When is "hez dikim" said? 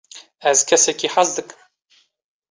1.15-1.59